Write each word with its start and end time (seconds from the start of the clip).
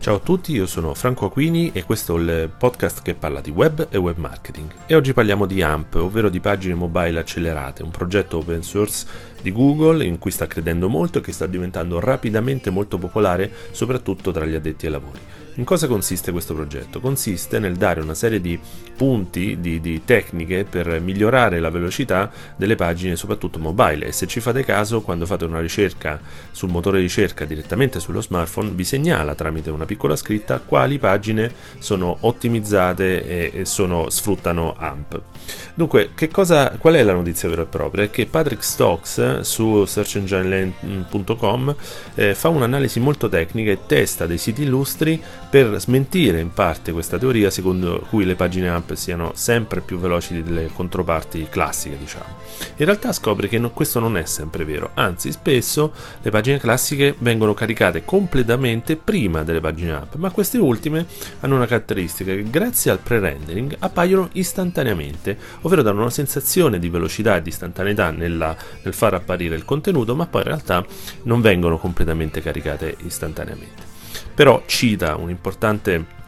Ciao 0.00 0.14
a 0.14 0.18
tutti, 0.20 0.52
io 0.52 0.64
sono 0.64 0.94
Franco 0.94 1.26
Aquini 1.26 1.72
e 1.74 1.84
questo 1.84 2.16
è 2.16 2.20
il 2.20 2.50
podcast 2.56 3.02
che 3.02 3.12
parla 3.12 3.42
di 3.42 3.50
web 3.50 3.88
e 3.90 3.98
web 3.98 4.16
marketing. 4.16 4.72
E 4.86 4.94
oggi 4.94 5.12
parliamo 5.12 5.44
di 5.44 5.60
AMP, 5.60 5.96
ovvero 5.96 6.30
di 6.30 6.40
pagine 6.40 6.72
mobile 6.72 7.18
accelerate, 7.18 7.82
un 7.82 7.90
progetto 7.90 8.38
open 8.38 8.62
source 8.62 9.06
di 9.42 9.52
Google 9.52 10.02
in 10.02 10.18
cui 10.18 10.30
sta 10.30 10.46
credendo 10.46 10.88
molto 10.88 11.18
e 11.18 11.20
che 11.20 11.32
sta 11.32 11.44
diventando 11.44 12.00
rapidamente 12.00 12.70
molto 12.70 12.96
popolare, 12.96 13.52
soprattutto 13.72 14.30
tra 14.30 14.46
gli 14.46 14.54
addetti 14.54 14.86
ai 14.86 14.92
lavori. 14.92 15.20
In 15.54 15.64
cosa 15.64 15.88
consiste 15.88 16.30
questo 16.30 16.54
progetto? 16.54 17.00
Consiste 17.00 17.58
nel 17.58 17.74
dare 17.74 18.00
una 18.00 18.14
serie 18.14 18.40
di 18.40 18.58
punti, 18.96 19.58
di, 19.60 19.80
di, 19.80 20.02
tecniche 20.04 20.64
per 20.64 21.00
migliorare 21.00 21.58
la 21.58 21.70
velocità 21.70 22.30
delle 22.54 22.76
pagine, 22.76 23.16
soprattutto 23.16 23.58
mobile. 23.58 24.06
E 24.06 24.12
se 24.12 24.26
ci 24.26 24.40
fate 24.40 24.64
caso, 24.64 25.00
quando 25.00 25.26
fate 25.26 25.44
una 25.44 25.60
ricerca 25.60 26.20
sul 26.52 26.70
motore 26.70 26.98
di 26.98 27.04
ricerca 27.04 27.44
direttamente 27.44 27.98
sullo 27.98 28.20
smartphone, 28.20 28.70
vi 28.70 28.84
segnala 28.84 29.34
tramite 29.34 29.70
una 29.70 29.86
piccola 29.86 30.14
scritta 30.16 30.60
quali 30.64 30.98
pagine 30.98 31.52
sono 31.78 32.16
ottimizzate 32.20 33.52
e, 33.52 33.64
sono, 33.64 34.08
sfruttano 34.08 34.76
AMP. 34.78 35.20
Dunque, 35.74 36.10
cosa, 36.30 36.76
qual 36.78 36.94
è 36.94 37.02
la 37.02 37.14
notizia 37.14 37.48
vera 37.48 37.62
e 37.62 37.66
propria? 37.66 38.04
È 38.04 38.10
che 38.10 38.26
Patrick 38.26 38.62
Stokes 38.62 39.40
su 39.40 39.84
searchenginelane.com 39.84 41.74
eh, 42.14 42.34
fa 42.34 42.48
un'analisi 42.48 43.00
molto 43.00 43.28
tecnica 43.28 43.70
e 43.72 43.78
testa 43.86 44.26
dei 44.26 44.38
siti 44.38 44.62
illustri 44.62 45.20
per 45.50 45.80
smentire 45.80 46.38
in 46.38 46.52
parte 46.52 46.92
questa 46.92 47.18
teoria 47.18 47.50
secondo 47.50 48.06
cui 48.08 48.24
le 48.24 48.36
pagine 48.36 48.68
AMP 48.68 48.94
siano 48.94 49.32
sempre 49.34 49.80
più 49.80 49.98
veloci 49.98 50.40
delle 50.44 50.70
controparti 50.72 51.48
classiche, 51.50 51.98
diciamo. 51.98 52.36
In 52.76 52.84
realtà 52.84 53.12
scopre 53.12 53.48
che 53.48 53.58
no, 53.58 53.70
questo 53.70 53.98
non 53.98 54.16
è 54.16 54.24
sempre 54.26 54.64
vero, 54.64 54.92
anzi 54.94 55.32
spesso 55.32 55.92
le 56.22 56.30
pagine 56.30 56.58
classiche 56.58 57.16
vengono 57.18 57.52
caricate 57.52 58.04
completamente 58.04 58.94
prima 58.94 59.42
delle 59.42 59.60
pagine 59.60 59.92
AMP, 59.92 60.14
ma 60.14 60.30
queste 60.30 60.58
ultime 60.58 61.04
hanno 61.40 61.56
una 61.56 61.66
caratteristica 61.66 62.32
che 62.32 62.44
grazie 62.48 62.92
al 62.92 63.00
pre-rendering 63.00 63.74
appaiono 63.80 64.28
istantaneamente, 64.34 65.36
ovvero 65.62 65.82
danno 65.82 66.02
una 66.02 66.10
sensazione 66.10 66.78
di 66.78 66.88
velocità 66.88 67.36
e 67.36 67.42
di 67.42 67.48
istantaneità 67.48 68.12
nella, 68.12 68.56
nel 68.84 68.94
far 68.94 69.14
apparire 69.14 69.56
il 69.56 69.64
contenuto, 69.64 70.14
ma 70.14 70.26
poi 70.26 70.42
in 70.42 70.46
realtà 70.46 70.86
non 71.24 71.40
vengono 71.40 71.76
completamente 71.76 72.40
caricate 72.40 72.94
istantaneamente 73.02 73.89
però 74.34 74.62
cita 74.66 75.16
un 75.16 75.30
importante 75.30 76.18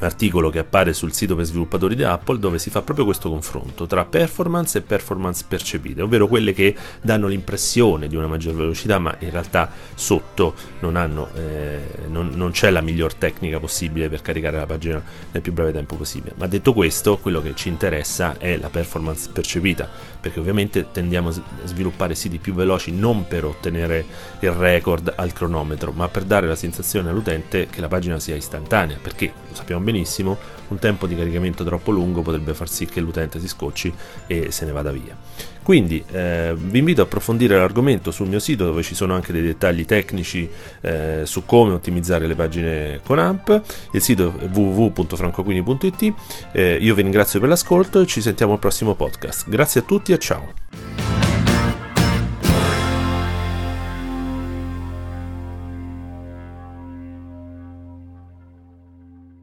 articolo 0.00 0.50
che 0.50 0.58
appare 0.58 0.92
sul 0.92 1.12
sito 1.12 1.34
per 1.34 1.44
sviluppatori 1.44 1.94
di 1.94 2.04
Apple 2.04 2.38
dove 2.38 2.58
si 2.58 2.70
fa 2.70 2.82
proprio 2.82 3.04
questo 3.04 3.30
confronto 3.30 3.86
tra 3.86 4.04
performance 4.04 4.78
e 4.78 4.82
performance 4.82 5.44
percepite, 5.46 6.02
ovvero 6.02 6.26
quelle 6.26 6.52
che 6.52 6.74
danno 7.00 7.26
l'impressione 7.26 8.08
di 8.08 8.16
una 8.16 8.26
maggior 8.26 8.54
velocità 8.54 8.98
ma 8.98 9.14
in 9.20 9.30
realtà 9.30 9.70
sotto 9.94 10.54
non, 10.80 10.96
hanno, 10.96 11.28
eh, 11.34 11.80
non, 12.08 12.30
non 12.34 12.50
c'è 12.50 12.70
la 12.70 12.80
miglior 12.80 13.14
tecnica 13.14 13.58
possibile 13.58 14.08
per 14.08 14.22
caricare 14.22 14.58
la 14.58 14.66
pagina 14.66 15.02
nel 15.32 15.42
più 15.42 15.52
breve 15.52 15.72
tempo 15.72 15.96
possibile. 15.96 16.34
Ma 16.36 16.46
detto 16.46 16.72
questo, 16.72 17.18
quello 17.18 17.40
che 17.40 17.54
ci 17.54 17.68
interessa 17.68 18.36
è 18.38 18.56
la 18.56 18.68
performance 18.68 19.30
percepita, 19.32 19.88
perché 20.20 20.40
ovviamente 20.40 20.86
tendiamo 20.92 21.28
a 21.28 21.34
sviluppare 21.64 22.14
siti 22.14 22.38
più 22.38 22.54
veloci 22.54 22.92
non 22.92 23.26
per 23.26 23.44
ottenere 23.44 24.04
il 24.40 24.50
record 24.50 25.12
al 25.16 25.32
cronometro, 25.32 25.92
ma 25.92 26.08
per 26.08 26.24
dare 26.24 26.46
la 26.46 26.56
sensazione 26.56 27.10
all'utente 27.10 27.66
che 27.68 27.80
la 27.80 27.88
pagina 27.88 28.18
sia 28.18 28.34
istantanea, 28.34 28.98
perché 29.00 29.32
lo 29.48 29.54
sappiamo 29.54 29.82
benissimo, 29.86 30.36
un 30.68 30.78
tempo 30.78 31.06
di 31.06 31.14
caricamento 31.14 31.64
troppo 31.64 31.92
lungo 31.92 32.22
potrebbe 32.22 32.52
far 32.54 32.68
sì 32.68 32.86
che 32.86 33.00
l'utente 33.00 33.38
si 33.38 33.46
scocci 33.46 33.92
e 34.26 34.50
se 34.50 34.64
ne 34.64 34.72
vada 34.72 34.90
via. 34.90 35.16
Quindi 35.62 36.04
eh, 36.12 36.54
vi 36.56 36.78
invito 36.78 37.00
a 37.00 37.04
approfondire 37.04 37.56
l'argomento 37.56 38.12
sul 38.12 38.28
mio 38.28 38.38
sito 38.38 38.64
dove 38.64 38.82
ci 38.82 38.94
sono 38.94 39.14
anche 39.14 39.32
dei 39.32 39.42
dettagli 39.42 39.84
tecnici 39.84 40.48
eh, 40.80 41.22
su 41.24 41.44
come 41.44 41.72
ottimizzare 41.72 42.26
le 42.28 42.36
pagine 42.36 43.00
con 43.04 43.18
AMP. 43.18 43.62
Il 43.92 44.00
sito 44.00 44.32
è 44.38 44.46
www.francoquini.it. 44.46 46.14
Eh, 46.52 46.78
io 46.80 46.94
vi 46.94 47.02
ringrazio 47.02 47.40
per 47.40 47.48
l'ascolto 47.48 48.00
e 48.00 48.06
ci 48.06 48.20
sentiamo 48.20 48.52
al 48.52 48.58
prossimo 48.60 48.94
podcast. 48.94 49.48
Grazie 49.48 49.80
a 49.80 49.84
tutti 49.84 50.12
e 50.12 50.18
ciao. 50.18 50.65